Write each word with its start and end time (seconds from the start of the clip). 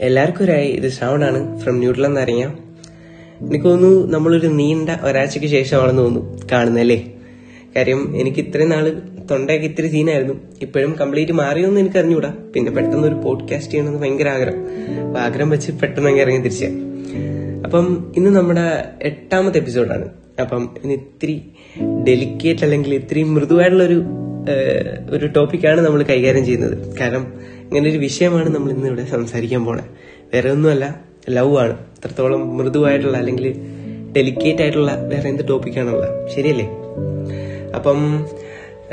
എല്ലാവർക്കും 0.00 0.44
ഒരായി 0.44 0.68
ഇത് 0.68 0.88
ശ്രാവണാണ് 0.88 1.60
from 1.60 1.78
neutral 1.78 2.06
എന്നറിയാം. 2.06 2.50
എനിക്ക് 3.40 3.64
തോന്നുന്നു 3.64 4.12
നമ്മളൊരു 4.12 4.46
നീണ്ട 4.46 4.90
ഒരാഴ്ചയ്ക്ക് 5.02 5.48
ശേഷമാണെന്ന് 5.48 6.02
തോന്നുന്നു 6.02 6.48
കാണുന്നല്ലേ 6.52 6.98
കാര്യം 7.76 8.16
എനിക്ക് 8.20 8.40
ഇത്രയും 8.40 8.70
നാൾ 8.70 8.84
തൊണ്ടയൊക്കെ 9.30 9.66
ഇത്തിരി 9.66 9.88
സീനായിരുന്നു. 9.88 10.34
ഇപ്പോഴും 10.62 10.92
കംപ്ലീറ്റ് 11.00 11.32
മാറിയോന്ന് 11.32 11.80
എനിക്ക് 11.80 11.96
അറിഞ്ഞൂടാ 11.96 12.30
പിന്നെ 12.54 12.72
പെട്ടെന്ന് 12.72 13.08
ഒരു 13.08 13.14
പോഡ്കാസ്റ്റ് 13.14 13.72
ചെയ്യണമെന്ന് 13.72 14.00
ഭയങ്കര 14.02 14.28
ആഗ്രഹം. 14.28 14.60
അപ്പൊ 15.06 15.18
ആഗ്രഹം 15.20 15.50
വെച്ച് 15.50 15.72
പെട്ടെന്ന് 15.72 16.10
അങ്ങ് 16.10 16.22
ഇറങ്ങി 16.22 16.38
തിരിച്ച. 16.38 16.64
അപ്പം 17.64 18.12
ഇന്ന് 18.16 18.30
നമ്മുടെ 18.30 18.66
എട്ടാമത്തെ 19.02 19.58
എപ്പിസോഡാണ് 19.58 20.06
അപ്പം 20.40 20.62
ഇന്ന് 20.82 20.94
ഇത്തിരി 20.94 21.36
ഡെലിക്കേറ്റ് 22.08 22.64
അല്ലെങ്കിൽ 22.64 22.94
ഇത്തിരി 22.94 23.22
മൃദുവായിട്ടുള്ള 23.22 23.84
ഒരു 23.84 23.98
ഒരു 25.10 25.26
ടോപ്പിക്കാണ് 25.26 25.80
നമ്മൾ 25.80 26.02
കൈകാര്യം 26.02 26.44
ചെയ്യുന്നത്. 26.44 26.94
കാരണം 27.00 27.24
ഇങ്ങനെ 27.66 27.90
ഒരു 27.90 27.98
വിഷയമാണ് 27.98 28.54
നമ്മൾ 28.54 28.70
ഇന്ന് 28.70 28.86
ഇവിടെ 28.86 29.04
സംസാരിക്കാൻ 29.04 29.64
പോണേ. 29.64 29.84
വേറെ 30.34 30.50
ഒന്നുമല്ല 30.50 31.00
ലവ് 31.30 31.58
ആണ്. 31.58 31.72
എത്രത്തോളം 31.72 32.56
മൃദുവായിട്ടുള്ള 32.56 33.16
അല്ലെങ്കിൽ 33.16 33.46
ഡെലിക്കേറ്റ് 34.16 34.62
ആയിട്ടുള്ള 34.62 34.92
വേറെ 34.94 35.28
എന്ത് 35.28 35.48
ടോപ്പിക്കാണുള്ള 35.48 36.26
ശരിയല്ലേ? 36.34 36.66
അപ്പം 37.74 38.26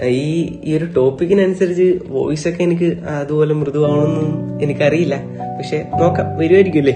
ഈ 0.04 0.60
ഈ 0.64 0.78
ഒരു 0.78 0.86
ടോപ്പിക്കിനനുസരിച്ച് 0.86 2.00
വോയിസ് 2.08 2.48
ഒക്കെ 2.48 2.64
എനിക്ക് 2.64 3.00
അതുപോലെ 3.02 3.54
മൃദുവാണെന്നും 3.54 4.30
എനിക്കറിയില്ല. 4.64 5.16
പക്ഷെ 5.58 5.86
നോക്കാം. 6.00 6.38
വരുമായിരിക്കുമല്ലേ 6.38 6.96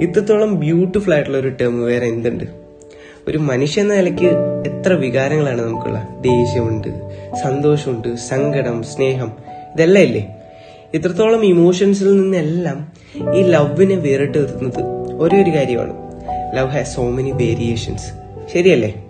ഇത്രത്തോളം 0.00 0.60
ബ്യൂട്ടിഫുൾ 0.60 1.12
ആയിട്ടുള്ള 1.14 1.38
ഒരു 1.38 1.48
ടേം 1.48 1.84
വേറെ 1.84 2.06
എന്തുണ്ട്? 2.06 2.44
ഒരു 3.28 3.38
മനുഷ്യ 3.38 3.80
എന്ന 3.80 3.94
നിലയ്ക്ക് 3.94 4.28
എത്ര 4.68 4.92
വികാരങ്ങളാണ് 4.92 5.62
നമുക്കുള്ള 5.62 5.98
ദേഷ്യമുണ്ട് 6.20 6.88
സന്തോഷമുണ്ട് 7.42 8.16
സങ്കടം 8.16 8.82
സ്നേഹം. 8.82 9.32
ഇതെല്ലാം 9.74 10.04
ഇല്ലേ? 10.04 10.34
ഇത്രത്തോളം 10.94 11.44
ഇമോഷൻസിൽ 11.44 12.16
നിന്നെല്ലാം 12.16 12.92
ഈ 13.34 13.42
ലവിനെ 13.42 13.94
വേറിട്ട് 13.94 14.38
നിർത്തുന്നത് 14.38 14.82
ഒരേ 15.12 15.42
ഒരു 15.42 15.50
കാര്യമാണ്. 15.50 15.92
Love 16.56 16.68
has 16.68 16.94
so 16.94 17.10
many 17.10 17.30
variations 17.30 18.12
ശരിയല്ലേ? 18.52 19.04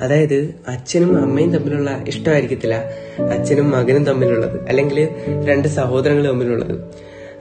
അതായത് 0.00 0.54
അച്ഛനും 0.68 1.22
അമ്മയും 1.22 1.50
തമ്മിലുള്ള 1.50 2.04
ഇഷ്ടമായിരിക്കത്തില്ല. 2.08 2.84
അച്ഛനും 3.32 3.70
മകനും 3.70 4.04
തമ്മിലുള്ളത്. 4.04 4.68
അല്ലെങ്കിൽ 4.68 5.08
രണ്ട് 5.44 5.68
സഹോദരങ്ങൾ 5.68 6.28
തമ്മിലുള്ളത്. 6.28 6.80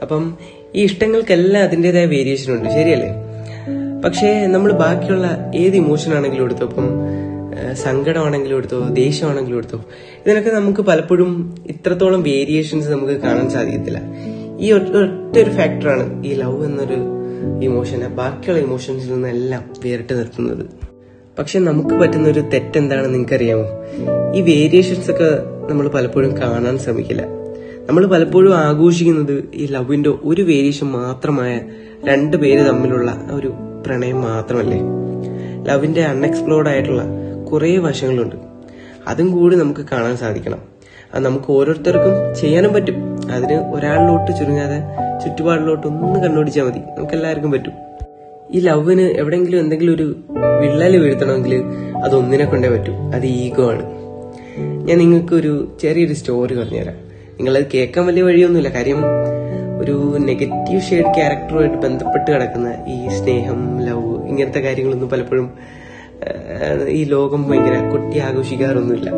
അപ്പം 0.01 0.37
ഈ 0.75 0.83
ഇഷ്ടങ്ങൾക്കെല്ലാം 0.83 1.63
അതിന്റെതായ 1.63 2.05
വേരിയേഷൻ 2.05 2.53
ഉണ്ട്. 2.53 2.69
ശരിയല്ലേ? 2.69 3.09
പക്ഷേ 4.05 4.47
നമ്മൾ 4.47 4.71
ബാക്കിയുള്ള 4.71 5.51
ഏത് 5.55 5.75
ഇമോഷൻ 5.75 6.13
ആണെങ്കിലും 6.13 6.43
എടുത്തോ 6.43 6.65
ഇപ്പം 6.65 6.89
സങ്കടമാണെങ്കിലും 7.73 8.57
എടുത്തോ 8.57 8.87
ദേഷ്യമാണെങ്കിലും 8.87 9.57
എടുത്തോ 9.57 9.85
ഇതിനൊക്കെ 10.25 10.49
നമുക്ക് 10.49 10.81
പലപ്പോഴും 10.81 11.55
ഇത്രത്തോളം 11.67 12.23
വേരിയേഷൻസ് 12.23 12.89
നമുക്ക് 12.89 13.13
കാണാൻ 13.13 13.49
സാധിക്കത്തില്ല. 13.49 14.01
ഈ 14.59 14.71
ഒറ്റ 14.71 15.39
ഒരു 15.39 15.49
ഫാക്ടറാണ് 15.49 16.25
ഈ 16.25 16.33
ലവ് 16.33 16.65
എന്നൊരു 16.65 16.97
ഇമോഷനെ 17.63 18.07
ബാക്കിയുള്ള 18.07 18.61
ഇമോഷൻസിൽ 18.61 19.13
നിന്നെല്ലാം 19.13 19.63
വേറിട്ട് 19.85 20.13
നിർത്തുന്നത്. 20.13 20.67
പക്ഷെ 21.39 21.59
നമുക്ക് 21.59 21.95
പറ്റുന്ന 21.95 22.29
ഒരു 22.29 22.39
തെറ്റെന്താണെന്ന് 22.39 23.13
നിങ്ങൾക്കറിയാമോ? 23.13 23.65
ഈ 24.35 24.41
വേരിയേഷൻസ് 24.41 25.11
ഒക്കെ 25.11 25.29
നമ്മൾ 25.69 25.87
പലപ്പോഴും 25.87 26.37
കാണാൻ 26.37 26.77
ശ്രമിക്കില്ല. 26.77 27.21
നമ്മൾ 27.89 28.05
പലപ്പോഴും 28.05 28.57
ആഘോഷിക്കുന്നത് 28.57 29.49
ഈ 29.55 29.65
ലവിന്റെ 29.65 30.09
ഒരു 30.09 30.41
വേരിയേഷൻ 30.41 30.87
മാത്രമായ 30.87 31.59
രണ്ടു 32.07 32.37
പേര് 32.37 32.67
തമ്മിലുള്ള 32.67 33.29
ഒരു 33.31 33.53
പ്രണയം 33.85 34.21
മാത്രമല്ലേ? 34.21 34.79
ലവിന്റെ 35.63 36.01
അൺഎക്സ്പ്ലോർഡ് 36.01 36.67
ആയിട്ടുള്ള 36.67 37.03
കുറേ 37.51 37.77
വശങ്ങളുണ്ട്. 37.77 38.35
അതും 39.07 39.31
കൂടി 39.31 39.55
നമുക്ക് 39.55 39.85
കാണാൻ 39.91 40.17
സാധിക്കണം. 40.17 40.59
അത് 41.13 41.25
നമുക്ക് 41.25 41.45
ഓരോരുത്തർക്കും 41.51 42.35
ചെയ്യാനും 42.41 42.73
പറ്റും. 42.73 43.19
അതിന് 43.31 43.53
ഒരാളിലോട്ട് 43.53 44.31
ചുരുങ്ങാതെ 44.31 44.79
ചുറ്റുപാടിലോട്ട് 45.23 45.87
ഒന്ന് 45.87 46.19
കണ്ടുപിടിച്ചാൽ 46.19 46.63
മതി. 46.63 46.79
നമുക്ക് 46.97 47.13
എല്ലാവർക്കും 47.13 47.51
പറ്റും. 47.51 47.73
ഈ 48.51 48.59
ലവിന് 48.59 49.01
എവിടെയെങ്കിലും 49.01 49.59
എന്തെങ്കിലും 49.59 49.95
ഒരു 49.95 50.15
വിള്ളൽ 50.61 50.97
വീഴ്ത്തണമെങ്കിൽ 50.97 51.63
അത് 52.03 52.15
ഒന്നിനെ 52.15 52.45
കൊണ്ടേ 52.45 52.69
പറ്റൂ. 52.69 52.93
അത് 52.93 53.25
ഈഗോ 53.25 53.71
ആണ്. 53.71 53.83
ഞാൻ 54.57 54.97
നിങ്ങൾക്ക് 54.97 55.33
ഒരു 55.33 55.77
ചെറിയൊരു 55.81 56.13
സ്റ്റോറി 56.13 56.55
പറഞ്ഞുതരാം. 56.55 56.95
നിങ്ങളത് 57.31 57.63
കേൾക്കാൻ 57.73 58.05
വലിയ 58.05 58.21
വഴിയൊന്നുമില്ല. 58.21 58.69
കാര്യം 58.69 59.01
ഒരു 59.79 60.17
നെഗറ്റീവ് 60.19 60.81
ഷെയ്ഡ് 60.81 61.15
ക്യാരക്ടറുമായിട്ട് 61.15 61.77
ബന്ധപ്പെട്ട് 61.77 62.31
കിടക്കുന്ന 62.31 62.73
ഈ 62.87 63.07
സ്നേഹം 63.07 63.81
ലവ് 63.81 64.27
ഇങ്ങനത്തെ 64.27 64.59
കാര്യങ്ങളൊന്നും 64.59 65.09
പലപ്പോഴും 65.09 65.53
ഈ 66.87 67.03
ലോകം 67.03 67.49
ഭയങ്കര 67.49 67.91
കൊട്ടി 67.91 68.17
ആഘോഷിക്കാറൊന്നുമില്ല 68.17 69.09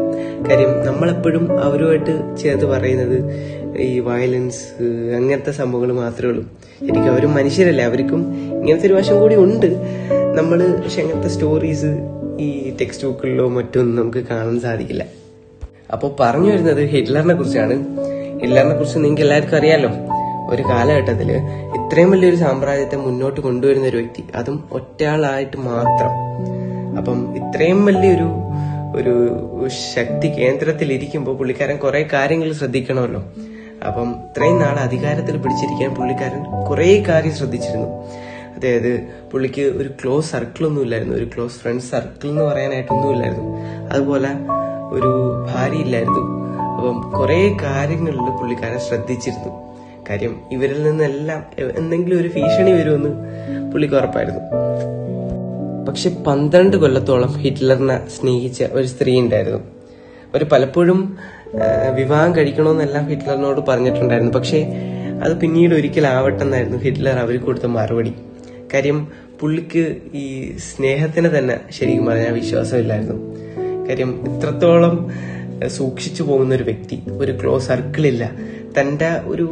കാര്യം 0.49 0.85
നമ്മളെപ്പോഴും 0.85 1.63
അവരുമായിട്ട് 1.63 2.37
ചേർത്ത് 2.37 2.65
പറയുന്നത് 2.65 3.17
ഈ 3.77 3.99
വയലൻസ് 3.99 4.83
അങ്ങനത്തെ 5.15 5.51
സംഭവങ്ങൾ 5.51 5.93
മാത്രമേ 5.93 6.29
ഉള്ളൂ. 6.29 6.43
ശരിക്കും 6.81 7.11
അവരും 7.11 7.33
മനുഷ്യരല്ലേ 7.33 7.85
അവർക്കും 7.85 8.33
ഇങ്ങനത്തെ 8.61 8.87
ഒരു 8.87 8.93
വശം 8.93 9.19
കൂടി 9.19 9.35
ഉണ്ട്. 9.35 9.65
നമ്മൾ 10.37 10.81
പക്ഷെ 10.83 11.01
അങ്ങനത്തെ 11.01 11.29
സ്റ്റോറീസ് 11.29 11.99
ഈ 12.39 12.75
ടെക്സ്റ്റ് 12.81 13.07
ബുക്കുകളിലോ 13.07 13.49
മറ്റൊന്നും 13.49 13.95
നമുക്ക് 13.95 14.17
കാണാൻ 14.17 14.59
സാധിക്കില്ല. 14.59 15.05
അപ്പോൾ 15.93 16.15
പറഞ്ഞു 16.19 16.51
വരുന്നത് 16.51 16.81
ഹിറ്റ്ലറിനെ 16.83 17.35
കുറിച്ചാണ്. 17.35 17.73
ഹിറ്റ്ലറിനെ 18.41 18.75
കുറിച്ച് 18.75 18.97
നിങ്ങൾക്ക് 18.97 19.21
എല്ലാവർക്കും 19.21 19.57
അറിയാലോ. 19.57 19.89
ഒരു 20.49 20.61
കാലഘട്ടത്തിൽ 20.61 21.31
ഇത്രയും 21.79 22.11
വലിയൊരു 22.11 22.35
സാമ്രാജ്യത്തെ 22.35 22.95
മുന്നോട്ട് 22.95 23.41
കൊണ്ടുവരുന്ന 23.41 23.87
ഒരു 23.87 23.97
വ്യക്തി 23.97 24.23
അതും 24.35 24.63
ഒറ്റയാളായിട്ട് 24.71 25.57
മാത്രം. 25.57 26.11
അപ്പം 26.97 27.35
ഇത്രയും 27.35 27.85
വലിയൊരു 27.85 28.29
ഒരു 28.95 29.37
ശക്തി 29.95 30.27
കേന്ദ്രത്തിൽ 30.27 30.93
ഇരിക്കുമ്പോൾ 30.93 31.37
പുള്ളിക്കാരൻ 31.37 31.77
കുറെ 31.77 32.09
കാര്യങ്ങൾ 32.13 32.51
ശ്രദ്ധിക്കണമല്ലോ. 32.51 33.23
അപ്പം 33.87 34.11
ഇത്രയും 34.11 34.59
നാൾ 34.59 34.75
അധികാരത്തിൽ 34.75 35.37
പിടിച്ചിരിക്കാൻ 35.37 35.95
പുള്ളിക്കാരൻ 35.95 36.65
കുറെ 36.69 37.03
കാര്യം 37.07 37.31
ശ്രദ്ധിച്ചിരുന്നു. 37.31 37.87
അതായത് 38.57 39.07
പുള്ളിക്ക് 39.31 39.61
ഒരു 39.61 39.89
ക്ലോസ് 40.03 40.31
സർക്കിൾ 40.31 40.65
ഒന്നും 40.65 40.81
ഇല്ലായിരുന്നു. 40.81 41.15
ഒരു 41.15 41.29
ക്ലോസ് 41.35 41.53
ഫ്രണ്ട് 41.53 41.83
സർക്കിൾ 41.83 42.29
എന്ന് 42.29 42.41
പറയാനായിട്ടൊന്നും 42.41 43.11
ഇല്ലായിരുന്നു. 43.11 43.57
അതുപോലെ 43.89 44.27
ഒരു 44.91 45.45
ഭാര്യ 45.53 45.75
ഇല്ലായിരുന്നു. 45.75 46.39
അപ്പം 46.75 47.11
കുറെ 47.19 47.57
കാര്യങ്ങളിൽ 47.61 48.17
പുള്ളിക്കാരൻ 48.17 48.79
ശ്രദ്ധിച്ചിരുന്നു. 48.79 49.69
കാര്യം 50.09 50.39
ഇവരിൽ 50.51 50.83
നിന്നെല്ലാം 50.83 51.43
എന്തെങ്കിലും 51.77 52.21
ഒരു 52.21 52.27
ഭീഷണി 52.27 52.71
വരുമെന്ന് 52.71 53.09
പുള്ളിക്ക് 53.71 53.95
ഉറപ്പായിരുന്നു. 53.95 54.39
പക്ഷെ 55.89 56.09
പന്ത്രണ്ട് 56.27 56.77
കൊല്ലത്തോളം 56.77 57.31
ഹിറ്റ്ലറിനെ 57.43 57.97
സ്നേഹിച്ച 58.09 58.63
ഒരു 58.71 58.87
സ്ത്രീ 58.87 59.19
ഉണ്ടായിരുന്നു. 59.19 59.59
അവർ 60.31 60.43
പലപ്പോഴും 60.43 61.17
വിവാഹം 61.95 62.35
കഴിക്കണമെന്നെല്ലാം 62.35 63.05
ഹിറ്റ്ലറിനോട് 63.09 63.61
പറഞ്ഞിട്ടുണ്ടായിരുന്നു. 63.67 64.33
പക്ഷേ 64.33 64.59
അത് 65.23 65.33
പിന്നീട് 65.39 65.73
ഒരിക്കലാവട്ടെന്നായിരുന്നു 65.75 66.77
ഹിറ്റ്ലർ 66.77 67.15
അവർ 67.23 67.37
കൊടുത്ത 67.39 67.65
മറുപടി. 67.65 68.13
കാര്യം 68.73 69.07
പുള്ളിക്ക് 69.39 69.83
ഈ 70.13 70.25
സ്നേഹത്തിന് 70.57 71.29
തന്നെ 71.37 71.59
ശരിക്കും 71.71 72.05
പറഞ്ഞാൽ 72.05 72.33
വിശ്വാസമില്ലായിരുന്നു. 72.33 73.17
കാര്യം 73.89 74.11
ഇത്രത്തോളം 74.29 74.95
സൂക്ഷിച്ചു 75.67 76.23
പോകുന്ന 76.23 76.55
ഒരു 76.55 76.63
വ്യക്തി 76.63 76.97
ഒരു 77.17 77.31
ക്ലോസ് 77.41 77.67
സർക്കിളില്ല. 77.67 78.23
തന്റെ 78.77 79.09
ഒരു 79.25 79.45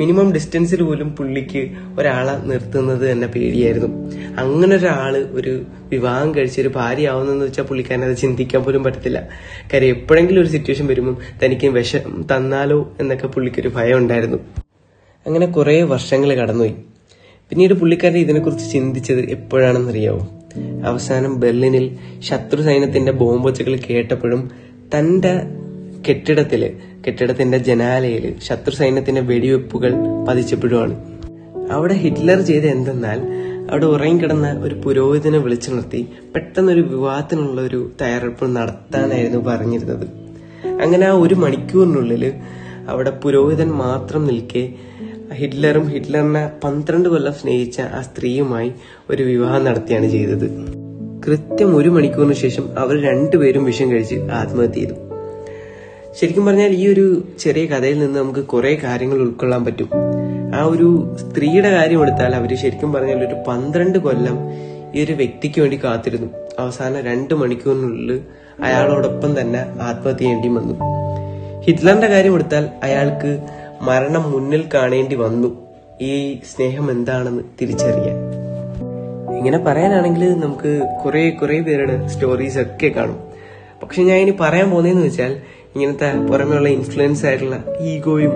മിനിമം 0.00 0.32
ഡിസ്റ്റൻസിൽ 0.32 0.82
പോലും 0.82 1.16
പുള്ളിക്ക് 1.16 1.70
ഒരാളെ 1.98 2.46
നിർത്തുന്നത് 2.46 3.12
തന്നെ 3.12 3.26
പേടിയായിരുന്നു. 3.26 4.12
അങ്ങനെ 4.38 4.76
ഒരാൾ 4.76 5.28
ഒരു 5.30 5.64
വിവാഹം 5.88 6.34
കഴിച്ച് 6.34 6.60
ഒരു 6.60 6.68
ഭാര്യ 6.68 7.08
ആവുന്നെന്ന് 7.08 7.44
വെച്ചാൽ 7.44 7.64
പുള്ളിക്കാരൻ 7.64 8.04
അത് 8.04 8.16
ചിന്തിക്കാൻ 8.16 8.62
പോലും 8.62 8.84
പറ്റത്തില്ല. 8.84 9.28
കാര്യം 9.72 9.96
എപ്പോഴെങ്കിലും 9.96 10.40
ഒരു 10.40 10.48
സിറ്റുവേഷൻ 10.48 10.86
വരുമ്പോൾ 10.86 11.16
തനിക്ക് 11.44 11.66
വിഷം 11.66 12.26
തന്നാലോ 12.36 12.92
എന്നൊക്കെ 13.00 13.26
പുള്ളിക്കൊരു 13.26 13.68
ഭയം 13.68 13.96
ഉണ്ടായിരുന്നു. 13.96 14.36
അങ്ങനെ 15.26 15.46
കുറെ 15.46 15.82
വർഷങ്ങൾ 15.82 16.34
കടന്നുപോയി. 16.34 16.74
പിന്നീട് 17.50 17.74
പുള്ളിക്കാരൻ 17.74 18.16
ഇതിനെക്കുറിച്ച് 18.16 18.72
ചിന്തിച്ചത് 18.72 19.20
എപ്പോഴാണെന്നറിയാവോ? 19.30 20.28
അവസാനം 20.86 21.40
ബെർലിനിൽ 21.40 21.96
ശത്രു 22.20 22.62
സൈന്യത്തിന്റെ 22.62 23.12
ബോംബൊച്ചകൾ 23.12 23.78
കേട്ടപ്പോഴും 23.90 24.50
തന്റെ 24.98 25.40
കെട്ടിടത്തിൽ 26.08 26.76
കെട്ടിടത്തിന്റെ 27.06 27.58
ജനാലയിൽ 27.58 28.34
ശത്രു 28.38 28.74
സൈന്യത്തിന്റെ 28.74 29.20
വെടിവെപ്പുകൾ 29.20 29.92
പതിച്ചപ്പെടുവാണ്. 30.28 30.94
അവിടെ 31.70 31.94
ഹിറ്റ്ലർ 31.94 32.40
ചെയ്ത 32.40 32.62
എന്തെന്നാൽ 32.62 33.20
അവിടെ 33.70 33.86
ഉറങ്ങിക്കിടന്ന 33.86 34.52
ഒരു 34.52 34.74
പുരോഹിതനെ 34.74 35.38
വിളിച്ചുണർത്തി 35.38 36.08
പെട്ടെന്നൊരു 36.34 36.80
വിവാഹത്തിനുള്ള 36.80 37.60
ഒരു 37.60 37.90
തയ്യാറെടുപ്പ് 38.00 38.56
നടത്താനായിരുന്നു 38.56 39.38
പറഞ്ഞിരുന്നത്. 39.38 40.06
അങ്ങനെ 40.82 41.06
ആ 41.06 41.12
ഒരു 41.12 41.34
മണിക്കൂറിനുള്ളിൽ 41.34 42.32
അവിടെ 42.88 43.10
പുരോഹിതൻ 43.10 43.68
മാത്രം 43.68 44.26
നിൽക്കെ 44.26 44.74
ഹിറ്റ്ലറും 45.34 45.88
ഹിറ്റ്ലറിനെ 45.88 46.50
പന്ത്രണ്ട് 46.64 47.08
കൊല്ലം 47.08 47.32
സ്നേഹിച്ച 47.32 47.80
ആ 47.80 48.00
സ്ത്രീയുമായി 48.00 48.72
ഒരു 49.10 49.22
വിവാഹം 49.22 49.64
നടത്തിയാണ് 49.64 50.06
ചെയ്തത്. 50.06 50.50
കൃത്യം 51.26 51.76
ഒരു 51.76 51.88
മണിക്കൂറിന് 51.88 52.34
ശേഷം 52.34 52.78
അവർ 52.78 53.02
രണ്ടുപേരും 53.02 53.64
വിഷം 53.64 53.90
കഴിച്ച് 53.90 54.14
ആത്മഹത്യ 54.14 54.80
ചെയ്തു 54.80 55.09
ശരിക്കും 56.16 56.46
പറഞ്ഞാൽ 56.46 56.68
ഈ 56.68 56.92
ഒരു 56.92 57.28
ചെറിയ 57.38 57.66
കഥയിൽ 57.66 57.98
നിന്ന് 57.98 58.20
നമുക്ക് 58.20 58.40
കുറെ 58.40 58.78
കാര്യങ്ങൾ 58.84 59.18
ഉൾക്കൊള്ളാൻ 59.18 59.64
പറ്റും. 59.64 59.88
ആ 60.54 60.64
ഒരു 60.64 61.16
സ്ത്രീയുടെ 61.20 61.70
കാര്യം 61.70 62.02
എടുത്താൽ 62.02 62.34
അവർ 62.34 62.56
ശരിക്കും 62.56 62.92
പറഞ്ഞാൽ 62.92 63.26
ഒരു 63.26 63.36
പന്ത്രണ്ട് 63.48 63.98
കൊല്ലം 63.98 64.38
ഈ 64.94 65.04
ഒരു 65.04 65.12
വ്യക്തിക്ക് 65.12 65.60
വേണ്ടി 65.60 65.80
കാത്തിരുന്നു. 65.84 66.26
അവസാന 66.58 67.00
രണ്ട് 67.00 67.34
മണിക്കൂറിനുള്ളിൽ 67.34 68.20
അയാളോടൊപ്പം 68.62 69.40
തന്നെ 69.40 69.58
ആത്മഹത്യ 69.80 70.18
ചെയ്യേണ്ടി 70.18 70.48
വന്നു. 70.48 70.74
ഹിറ്റ്ലറിന്റെ 71.60 72.06
കാര്യം 72.06 72.34
എടുത്താൽ 72.34 72.68
അയാൾക്ക് 72.82 73.48
മരണം 73.82 74.32
മുന്നിൽ 74.32 74.64
കാണേണ്ടി 74.74 75.16
വന്നു. 75.16 75.66
ഈ 76.00 76.34
സ്നേഹം 76.34 76.90
എന്താണെന്ന് 76.90 77.42
തിരിച്ചറിയാൻ. 77.62 78.16
ഇങ്ങനെ 79.36 79.58
പറയാനാണെങ്കിൽ 79.58 80.40
നമുക്ക് 80.40 80.82
കുറെ 81.04 81.30
കുറെ 81.30 81.60
പേരുടെ 81.60 82.06
സ്റ്റോറീസ് 82.06 82.58
ഒക്കെ 82.58 82.88
കാണും. 82.88 83.30
പക്ഷെ 83.82 84.02
ഞാൻ 84.02 84.18
ഇനി 84.18 84.32
പറയാൻ 84.40 84.70
പോകുന്നതെന്ന് 84.70 85.06
വെച്ചാൽ 85.06 85.40
ഇങ്ങനത്തെ 85.74 86.08
പുറമെയുള്ള 86.30 86.68
ഇൻഫ്ലുവൻസ് 86.68 87.26
ആയിട്ടുള്ള 87.26 87.56
ഈഗോയും 87.80 88.32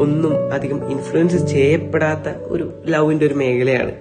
ഒന്നും 0.00 0.32
അധികം 0.52 0.90
ഇൻഫ്ലുവൻസ് 0.90 1.38
ചെയ്യപ്പെടാത്ത 1.52 2.28
ഒരു 2.54 2.64
ലവിന്റെ 2.86 3.26
ഒരു 3.26 3.34
മേഖലയാണ്. 3.34 3.92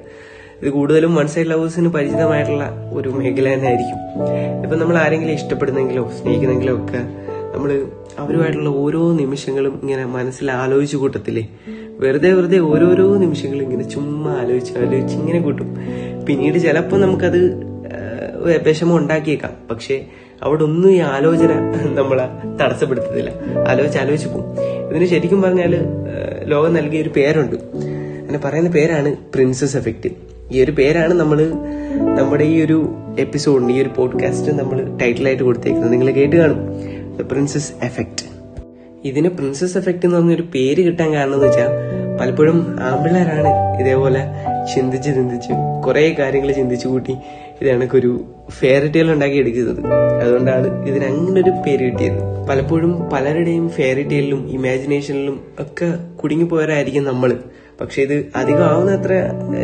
ഇത് 0.61 0.69
കൂടുതലും 0.69 1.15
വൺ 1.15 1.27
സൈഡ് 1.27 1.47
ലവേഴ്സിന് 1.47 1.89
പരിചിതമായിട്ടുള്ള 1.89 2.65
ഒരു 2.93 3.09
മേഖല 3.09 3.53
തന്നെ 3.53 3.67
ആയിരിക്കും 3.67 3.99
ഇപ്പൊ 4.63 4.75
നമ്മൾ 4.77 4.97
ആരെങ്കിലും 4.97 5.33
ഇഷ്ടപ്പെടുന്നെങ്കിലോ 5.33 6.03
സ്നേഹിക്കുന്നെങ്കിലോ 6.19 6.73
ഒക്കെ 6.77 7.01
നമ്മൾ 7.55 7.87
അവരുമായിട്ടുള്ള 8.19 8.69
ഓരോ 8.69 9.01
നിമിഷങ്ങളും 9.11 9.73
ഇങ്ങനെ 9.81 10.05
മനസ്സിൽ 10.05 10.51
ആലോചിച്ച് 10.51 10.97
കൂട്ടത്തില്ലേ? 10.97 11.43
വെറുതെ 12.03 12.29
വെറുതെ 12.33 12.59
ഓരോരോ 12.59 13.07
നിമിഷങ്ങളും 13.23 13.63
ഇങ്ങനെ 13.63 13.85
ചുമ്മാ 13.89 14.31
ആലോചിച്ച് 14.41 14.73
ആലോചിച്ച് 14.79 15.15
ഇങ്ങനെ 15.17 15.39
കൂട്ടും. 15.41 15.69
പിന്നീട് 16.27 16.59
ചിലപ്പോൾ 16.59 17.01
നമുക്കത് 17.01 17.39
വിഷമം 18.67 18.95
ഉണ്ടാക്കിയേക്കാം. 18.97 19.53
പക്ഷെ 19.71 19.95
അവിടെ 20.43 20.63
ഒന്നും 20.63 20.91
ഈ 20.91 20.99
ആലോചന 20.99 21.51
നമ്മളെ 21.99 22.25
തടസ്സപ്പെടുത്തുന്നില്ല. 22.63 23.31
ആലോചിച്ച് 23.67 23.99
ആലോചിച്ച് 23.99 24.29
പോകും 24.29 24.55
ഇതിന് 24.89 25.05
ശരിക്കും 25.05 25.41
പറഞ്ഞാൽ 25.41 25.75
ലോകം 26.43 26.73
നൽകിയ 26.73 27.01
ഒരു 27.01 27.09
പേരുണ്ട്. 27.09 27.55
അങ്ങനെ 28.21 28.39
പറയുന്ന 28.45 28.69
പേരാണ് 28.69 29.15
പ്രിൻസസ് 29.33 29.77
എഫക്റ്റ് 29.77 30.09
ഈ 30.51 30.63
ഒരു 30.63 30.71
പേരാണ് 30.71 31.13
നമ്മൾ 31.13 31.51
നമ്മുടെ 32.19 32.43
ഈ 32.43 32.65
ഒരു 32.65 32.95
എപ്പിസോഡിന് 33.19 33.71
ഈ 33.71 33.81
ഒരു 33.81 33.89
പോഡ്കാസ്റ്റ് 33.97 34.51
നമ്മൾ 34.51 34.97
ടൈറ്റിലായിട്ട് 35.01 35.43
കൊടുത്തേക്കുന്നത്. 35.43 35.91
നിങ്ങൾ 35.91 36.11
കേട്ട് 36.11 36.35
കാണും. 36.35 36.59
ദ 37.17 37.21
പ്രിൻസസ് 37.21 37.73
എഫക്റ്റ് 37.83 38.25
ഇതിന് 39.07 39.29
പ്രിൻസസ് 39.29 39.77
എഫക്റ്റ് 39.77 40.05
എന്ന് 40.05 40.17
പറഞ്ഞൊരു 40.17 40.41
പേര് 40.41 40.81
കിട്ടാൻ 40.81 41.13
കാരണം 41.13 41.33
എന്ന് 41.33 41.47
വെച്ചാൽ 41.47 41.67
പലപ്പോഴും 42.21 42.77
ആമ്പിള്ളേരാണ് 42.81 43.81
ഇതേപോലെ 43.81 44.21
ചിന്തിച്ച് 44.75 45.09
ചിന്തിച്ച് 45.15 45.83
കുറെ 45.85 46.15
കാര്യങ്ങൾ 46.19 46.51
ചിന്തിച്ചു 46.51 46.87
കൂട്ടി 46.87 47.15
ഇത് 47.61 47.67
കണക്കൊരു 47.69 48.25
ഫെയറി 48.49 48.87
ടെയിൽ 48.91 49.11
ഉണ്ടാക്കി 49.11 49.37
എടുക്കുന്നത്. 49.37 49.79
അതുകൊണ്ടാണ് 50.23 50.87
ഇതിന് 50.87 51.05
അങ്ങനെ 51.05 51.41
ഒരു 51.41 51.51
പേര് 51.65 51.83
കിട്ടിയത്. 51.91 52.47
പലപ്പോഴും 52.49 53.09
പലരുടെയും 53.13 53.69
ഫെയറി 53.69 54.03
ഇമാജിനേഷനിലും 54.57 55.37
ഒക്കെ 55.59 55.87
കുടുങ്ങിപ്പോയവരായിരിക്കും 56.15 57.03
നമ്മൾ 57.03 57.39
പക്ഷെ 57.81 58.01
ഇത് 58.01 58.25
അധികം 58.35 58.63
ആവുന്നത്ര 58.63 59.13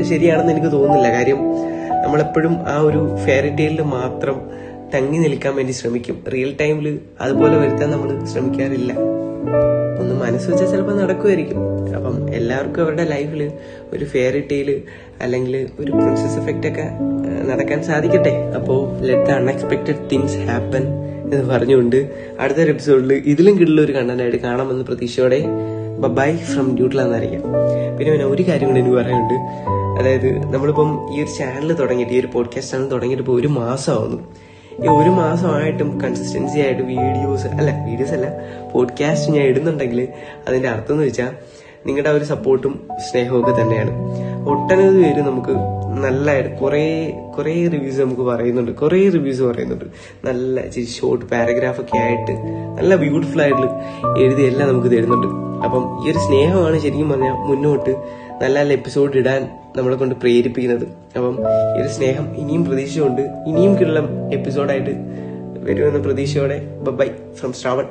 ശരിയാണെന്ന് 0.10 0.54
എനിക്ക് 0.54 0.72
തോന്നുന്നില്ല. 0.72 1.12
കാര്യം 1.18 1.40
നമ്മളെപ്പോഴും 2.04 2.54
ആ 2.68 2.78
ഒരു 2.78 3.02
ഫെയറി 3.26 3.50
ടെയിലിൽ 3.56 3.82
മാത്രം 3.82 4.38
തങ്ങി 4.94 5.18
നിൽക്കാൻ 5.18 5.56
വേണ്ടി 5.56 5.74
ശ്രമിക്കും. 5.74 6.24
റിയൽ 6.34 6.56
ടൈമിൽ 6.62 7.00
അതുപോലെ 7.22 7.58
വരുത്താൻ 7.58 7.92
നമ്മൾ 7.92 8.26
ശ്രമിക്കാറില്ല. 8.26 8.94
ഒന്ന് 10.00 10.16
മനസ്സ് 10.16 10.50
വെച്ചാൽ 10.50 10.68
ചിലപ്പോൾ 10.68 10.96
നടക്കുമായിരിക്കും 11.02 11.60
അപ്പം 11.96 12.30
എല്ലാവർക്കും 12.34 12.84
അവരുടെ 12.84 13.04
ലൈഫിൽ 13.04 13.52
ഒരു 13.94 14.06
ഫെയറി 14.06 14.40
ടെയിൽ 14.52 14.82
അല്ലെങ്കിൽ 15.22 15.68
ഒരു 15.80 15.92
പ്രിൻസസ് 15.92 16.40
എഫക്റ്റ് 16.40 16.68
ഒക്കെ 16.68 16.86
നടക്കാൻ 17.50 17.84
സാധിക്കട്ടെ. 17.84 18.34
അപ്പോൾ 18.60 19.02
let 19.02 19.24
the 19.24 19.32
unexpected 19.32 20.10
things 20.12 20.38
happen 20.38 20.84
എന്ന് 21.34 21.50
പറഞ്ഞുകൊണ്ട് 21.50 22.10
അടുത്തൊരു 22.40 22.70
എപ്പിസോഡിൽ 22.70 23.14
ഇതിലും 23.26 23.60
കിട്ടുള്ള 23.60 23.82
ഒരു 23.82 23.92
കണ്ടന്റായിട്ട് 23.92 24.38
കാണാമെന്ന് 24.38 24.84
പ്രതീക്ഷയോടെ 24.84 25.46
ബൈ 26.08 26.38
ഫ്രം 26.38 26.76
ഡ്യൂട്ടിലാന്നറിയാം 26.76 27.42
പിന്നെ 27.98 28.12
പിന്നെ 28.12 28.26
ഒരു 28.26 28.44
കാര്യം 28.48 28.68
കൂടി 28.68 28.80
എനിക്ക് 28.80 28.98
പറയാനുണ്ട്. 28.98 29.38
അതായത് 30.00 30.54
നമ്മളിപ്പം 30.54 31.16
ഈ 31.16 31.22
ഒരു 31.24 31.30
ചാനൽ 31.40 31.74
തുടങ്ങിയിട്ട് 31.74 32.14
ഈ 32.14 32.20
ഒരു 32.20 32.28
പോഡ്കാസ്റ്റ് 32.34 32.74
ചാനൽ 32.74 32.90
തുടങ്ങിയിട്ട് 32.90 33.24
ഇപ്പോൾ 33.24 33.40
ഒരു 33.40 33.48
മാസമാവുന്നു 33.48 34.51
ഈ 34.84 34.88
ഒരു 34.88 35.10
മാസമായിട്ടും 35.10 36.02
കൺസിസ്റ്റൻസി 36.02 36.60
ആയിട്ട് 36.60 36.82
വീഡിയോസ് 36.82 37.48
അല്ല 37.48 37.86
വീഡിയോസ് 37.86 38.14
അല്ല 38.14 38.28
പോഡ്കാസ്റ്റ് 38.74 39.34
ഞാൻ 39.34 39.44
ഇടുന്നുണ്ടെങ്കിൽ 39.44 40.08
അതിന്റെ 40.48 40.70
അർത്ഥം 40.70 40.94
എന്ന് 40.94 41.06
വെച്ചാൽ 41.06 41.34
നിങ്ങളുടെ 41.88 42.10
ഒരു 42.10 42.24
സപ്പോർട്ടും 42.24 42.88
സ്നേഹവും 43.12 43.40
ഒക്കെ 43.42 43.62
തന്നെയാണ്. 43.62 43.92
ഒട്ടനവധി 44.50 45.02
പേര് 45.04 45.22
നമുക്ക് 45.22 45.54
നല്ലതായിട്ട് 46.04 46.58
കുറേ 46.58 47.14
കുറേ 47.38 47.68
റിവ്യൂസ് 47.68 48.02
നമുക്ക് 48.02 48.22
പറയുന്നുണ്ട്. 48.22 48.72
കുറേ 48.72 49.10
റിവ്യൂസ് 49.10 49.42
പറയുന്നുണ്ട്. 49.42 49.86
നല്ല 50.26 50.70
ഷോർട്ട് 50.72 51.26
പാരഗ്രാഫ് 51.26 51.82
ഒക്കെ 51.82 51.98
ആയിട്ട് 51.98 52.32
നല്ല 52.78 52.96
ബ്യൂട്ടിഫുൾ 52.96 53.42
ആയിട്ട് 53.42 53.68
എഴുതി 54.20 54.44
എല്ലാം 54.44 54.70
നമുക്ക് 54.70 54.88
തരുന്നുണ്ട്. 54.88 55.28
അപ്പം 55.66 56.08
ഈ 56.08 56.12
ഒരു 56.12 56.18
സ്നേഹമാണ് 56.18 56.80
ശരിക്കും 56.80 57.10
പറഞ്ഞാൽ 57.10 57.32
മുന്നോട്ട് 57.32 58.21
നല്ല 58.42 58.60
നല്ല 58.60 58.74
എപ്പിസോഡ് 58.74 59.18
ഇടാൻ 59.18 59.50
നമ്മളെ 59.78 59.96
കൊണ്ട് 59.96 60.16
പ്രേരിപ്പിക്കുന്നത്. 60.16 60.88
അപ്പം 61.16 61.40
ഈ 61.78 61.82
ഒരു 61.82 61.88
സ്നേഹം 61.88 62.36
ഇനിയും 62.36 62.66
പ്രതീക്ഷയുണ്ട്. 62.66 63.22
ഇനിയും 63.22 63.80
കിട്ടുന്ന 63.80 64.34
എപ്പിസോഡായിട്ട് 64.34 64.90
വരുമെന്ന 65.64 66.00
പ്രതീക്ഷയോടെ. 66.00 66.76
Bye 66.76 67.08
from 67.34 67.54
Shravan. 67.54 67.86